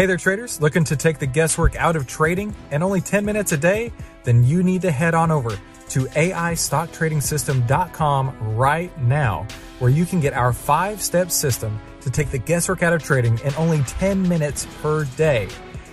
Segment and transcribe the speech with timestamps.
[0.00, 0.62] Hey there, traders.
[0.62, 3.92] Looking to take the guesswork out of trading and only 10 minutes a day?
[4.24, 9.46] Then you need to head on over to AIStockTradingSystem.com right now,
[9.78, 13.38] where you can get our five step system to take the guesswork out of trading
[13.40, 15.48] in only 10 minutes per day.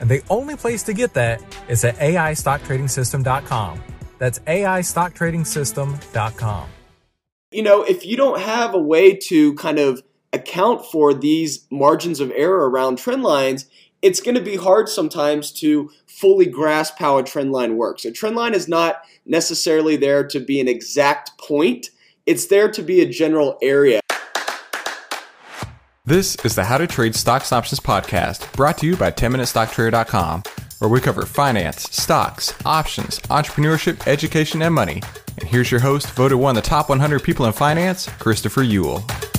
[0.00, 3.80] And the only place to get that is at AIStockTradingSystem.com.
[4.18, 6.68] That's AIStockTradingSystem.com.
[7.52, 12.18] You know, if you don't have a way to kind of account for these margins
[12.18, 13.68] of error around trend lines,
[14.02, 18.04] it's going to be hard sometimes to fully grasp how a trend line works.
[18.04, 21.90] A trend line is not necessarily there to be an exact point,
[22.26, 24.00] it's there to be a general area.
[26.04, 30.42] This is the How to Trade Stocks and Options podcast brought to you by 10MinuteStockTrader.com,
[30.80, 35.00] where we cover finance, stocks, options, entrepreneurship, education, and money.
[35.38, 39.31] And here's your host, voted one of the top 100 people in finance, Christopher Uhl.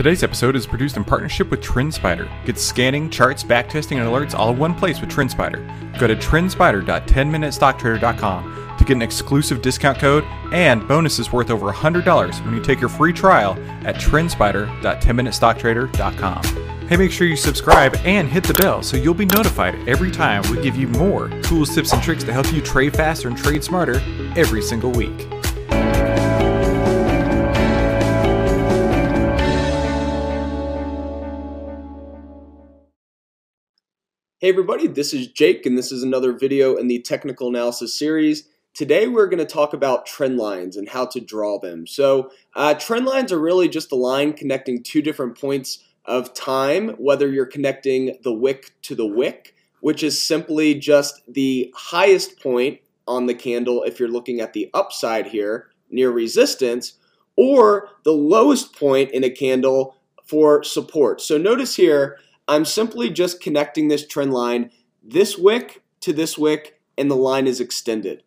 [0.00, 2.26] Today's episode is produced in partnership with TrendSpider.
[2.46, 5.98] Get scanning, charts, backtesting, and alerts all in one place with TrendSpider.
[5.98, 10.24] Go to trendspider.10minutestocktrader.com to get an exclusive discount code
[10.54, 16.88] and bonuses worth over $100 when you take your free trial at trendspider.10minutestocktrader.com.
[16.88, 20.42] Hey, make sure you subscribe and hit the bell so you'll be notified every time
[20.50, 23.62] we give you more tools, tips, and tricks to help you trade faster and trade
[23.62, 24.00] smarter
[24.34, 25.28] every single week.
[34.40, 38.48] Hey everybody, this is Jake and this is another video in the technical analysis series.
[38.72, 41.86] Today we're going to talk about trend lines and how to draw them.
[41.86, 46.88] So uh, trend lines are really just a line connecting two different points of time,
[46.96, 52.80] whether you're connecting the wick to the wick, which is simply just the highest point
[53.06, 56.94] on the candle if you're looking at the upside here near resistance,
[57.36, 61.20] or the lowest point in a candle for support.
[61.20, 62.16] So notice here,
[62.50, 64.72] I'm simply just connecting this trend line,
[65.04, 68.24] this wick to this wick, and the line is extended.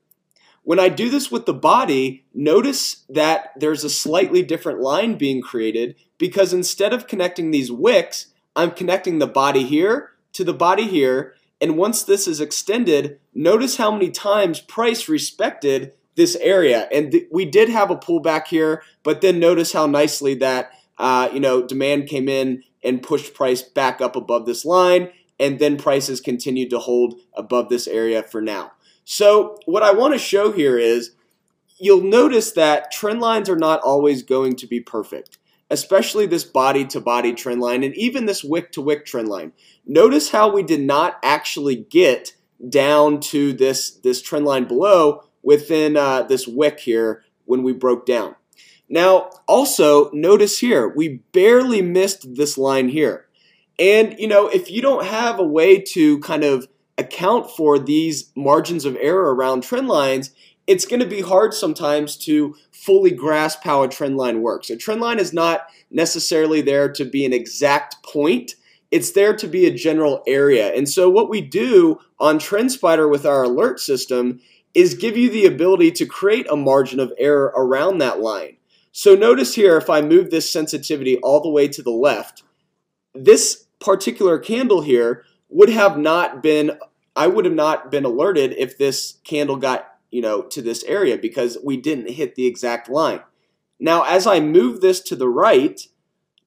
[0.64, 5.42] When I do this with the body, notice that there's a slightly different line being
[5.42, 10.88] created because instead of connecting these wicks, I'm connecting the body here to the body
[10.88, 11.36] here.
[11.60, 16.88] And once this is extended, notice how many times price respected this area.
[16.94, 21.40] And we did have a pullback here, but then notice how nicely that uh, you
[21.42, 26.22] know demand came in and pushed price back up above this line, and then prices
[26.22, 28.72] continued to hold above this area for now.
[29.06, 31.12] So what I want to show here is
[31.80, 35.38] you'll notice that trend lines are not always going to be perfect,
[35.70, 39.52] especially this body to body trend line and even this wick to wick trend line.
[39.86, 42.36] Notice how we did not actually get
[42.70, 48.06] down to this, this trend line below within uh, this wick here when we broke
[48.06, 48.36] down.
[48.90, 53.28] Now, also notice here, we barely missed this line here.
[53.80, 56.68] And, you know, if you don't have a way to kind of
[56.98, 60.32] account for these margins of error around trend lines,
[60.68, 64.70] it's going to be hard sometimes to fully grasp how a trend line works.
[64.70, 68.54] A trend line is not necessarily there to be an exact point.
[68.92, 70.74] It's there to be a general area.
[70.74, 74.40] And so what we do on TrendSpider with our alert system
[74.74, 78.58] is give you the ability to create a margin of error around that line.
[78.96, 82.44] So notice here, if I move this sensitivity all the way to the left,
[83.16, 86.78] this particular candle here would have not been,
[87.16, 91.18] I would have not been alerted if this candle got, you know, to this area
[91.18, 93.22] because we didn't hit the exact line.
[93.80, 95.82] Now, as I move this to the right,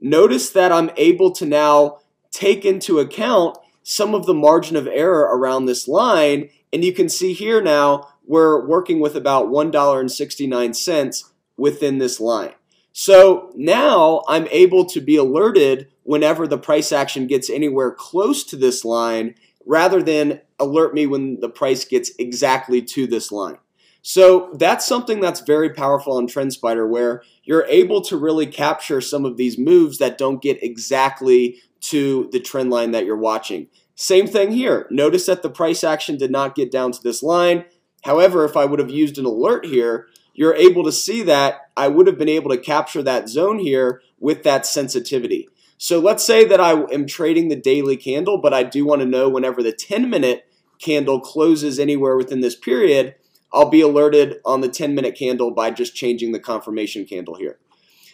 [0.00, 1.98] notice that I'm able to now
[2.30, 6.50] take into account some of the margin of error around this line.
[6.72, 11.24] And you can see here now, we're working with about $1.69
[11.56, 12.52] within this line.
[12.92, 18.56] So now I'm able to be alerted whenever the price action gets anywhere close to
[18.56, 19.34] this line
[19.66, 23.58] rather than alert me when the price gets exactly to this line.
[24.00, 29.24] So that's something that's very powerful on TrendSpider where you're able to really capture some
[29.24, 33.66] of these moves that don't get exactly to the trend line that you're watching.
[33.96, 34.86] Same thing here.
[34.90, 37.64] Notice that the price action did not get down to this line.
[38.04, 41.88] However, if I would have used an alert here, you're able to see that I
[41.88, 45.48] would have been able to capture that zone here with that sensitivity.
[45.78, 49.06] So let's say that I am trading the daily candle, but I do want to
[49.06, 50.46] know whenever the 10 minute
[50.78, 53.14] candle closes anywhere within this period,
[53.52, 57.58] I'll be alerted on the 10 minute candle by just changing the confirmation candle here.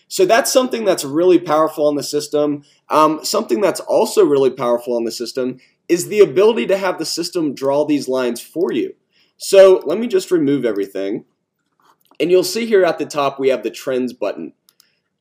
[0.07, 2.63] So that's something that's really powerful on the system.
[2.89, 5.59] Um, something that's also really powerful on the system
[5.89, 8.95] is the ability to have the system draw these lines for you.
[9.39, 11.25] So let me just remove everything.
[12.21, 14.53] And you'll see here at the top we have the trends button.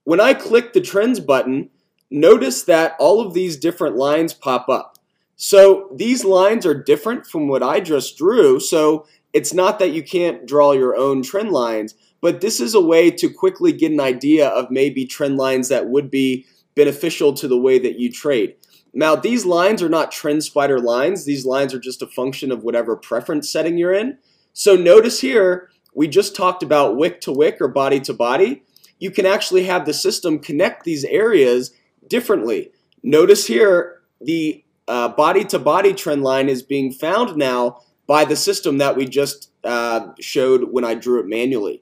[0.03, 1.69] When I click the trends button,
[2.09, 4.97] notice that all of these different lines pop up.
[5.35, 8.59] So these lines are different from what I just drew.
[8.59, 12.81] So it's not that you can't draw your own trend lines, but this is a
[12.81, 16.45] way to quickly get an idea of maybe trend lines that would be
[16.75, 18.55] beneficial to the way that you trade.
[18.93, 21.25] Now, these lines are not TrendSpider lines.
[21.25, 24.17] These lines are just a function of whatever preference setting you're in.
[24.53, 28.63] So notice here, we just talked about wick to wick or body to body.
[28.99, 31.73] You can actually have the system connect these areas
[32.07, 32.71] differently.
[33.03, 38.77] Notice here, the body to body trend line is being found now by the system
[38.77, 41.81] that we just uh, showed when I drew it manually.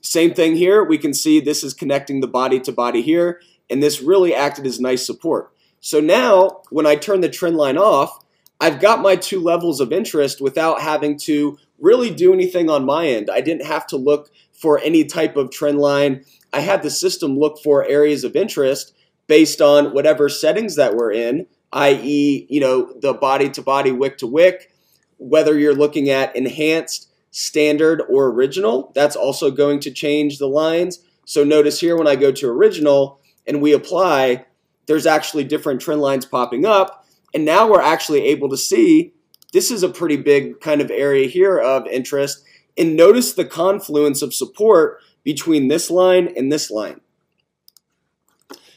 [0.00, 0.84] Same thing here.
[0.84, 4.66] We can see this is connecting the body to body here, and this really acted
[4.66, 5.52] as nice support.
[5.80, 8.24] So now, when I turn the trend line off,
[8.60, 13.06] I've got my two levels of interest without having to really do anything on my
[13.06, 13.30] end.
[13.30, 16.24] I didn't have to look for any type of trend line.
[16.52, 18.94] I had the system look for areas of interest
[19.26, 24.18] based on whatever settings that we're in, i.e., you know, the body to body, wick
[24.18, 24.72] to wick,
[25.18, 31.00] whether you're looking at enhanced, standard, or original, that's also going to change the lines.
[31.24, 34.46] So notice here when I go to original and we apply,
[34.86, 37.04] there's actually different trend lines popping up.
[37.34, 39.12] And now we're actually able to see
[39.56, 42.44] this is a pretty big kind of area here of interest.
[42.76, 47.00] And notice the confluence of support between this line and this line.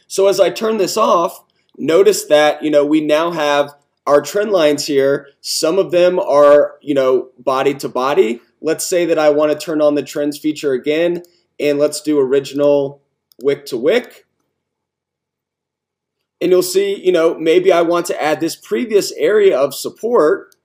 [0.07, 1.43] So as I turn this off,
[1.77, 3.75] notice that, you know, we now have
[4.07, 5.27] our trend lines here.
[5.41, 8.39] Some of them are, you know, body to body.
[8.61, 11.23] Let's say that I want to turn on the trends feature again,
[11.59, 13.01] and let's do original
[13.41, 14.25] wick to wick.
[16.39, 20.55] And you'll see, you know, maybe I want to add this previous area of support,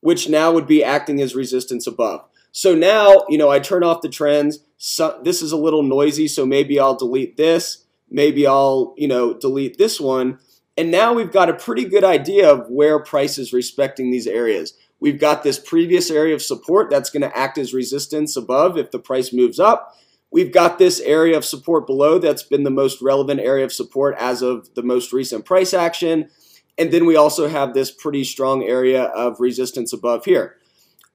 [0.00, 2.24] which now would be acting as resistance above.
[2.52, 4.60] So now, you know, I turn off the trends.
[4.78, 7.84] So, this is a little noisy, so maybe I'll delete this.
[8.10, 10.38] Maybe I'll, you know, delete this one.
[10.76, 14.74] And now we've got a pretty good idea of where price is respecting these areas.
[15.00, 18.90] We've got this previous area of support that's going to act as resistance above if
[18.90, 19.94] the price moves up.
[20.30, 24.14] We've got this area of support below that's been the most relevant area of support
[24.18, 26.30] as of the most recent price action.
[26.78, 30.56] And then we also have this pretty strong area of resistance above here.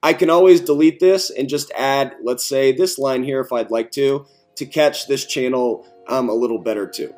[0.02, 3.70] I can always delete this and just add, let's say, this line here if I'd
[3.70, 4.26] like to,
[4.56, 7.14] to catch this channel um, a little better too.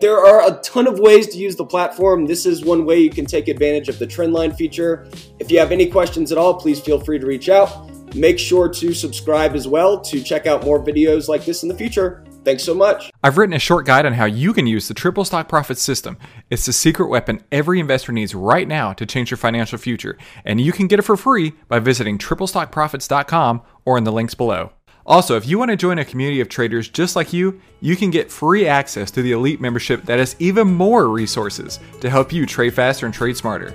[0.00, 2.26] There are a ton of ways to use the platform.
[2.26, 5.08] This is one way you can take advantage of the trendline feature.
[5.38, 7.90] If you have any questions at all, please feel free to reach out.
[8.14, 11.74] Make sure to subscribe as well to check out more videos like this in the
[11.74, 12.24] future.
[12.44, 13.10] Thanks so much.
[13.22, 16.16] I've written a short guide on how you can use the triple stock profit system.
[16.50, 20.60] It's the secret weapon every investor needs right now to change your financial future, and
[20.60, 24.72] you can get it for free by visiting triplestockprofits.com or in the links below.
[25.08, 28.10] Also, if you want to join a community of traders just like you, you can
[28.10, 32.44] get free access to the elite membership that has even more resources to help you
[32.44, 33.74] trade faster and trade smarter.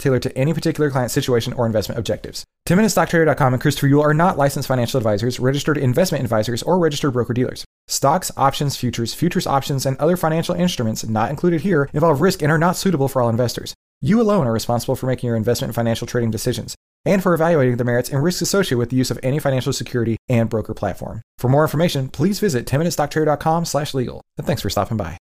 [0.00, 2.44] tailored to any particular client situation or investment objectives.
[2.68, 7.32] 10MinuteStockTrader.com and Christopher Uhl are not licensed financial advisors, registered investment advisors, or registered broker
[7.32, 7.64] dealers.
[7.86, 12.50] Stocks, options, futures, futures options, and other financial instruments not included here involve risk and
[12.50, 13.74] are not suitable for all investors.
[14.00, 17.76] You alone are responsible for making your investment and financial trading decisions and for evaluating
[17.76, 21.22] the merits and risks associated with the use of any financial security and broker platform.
[21.38, 24.20] For more information, please visit 10minutestocktrader.com slash legal.
[24.36, 25.20] And thanks for stopping by.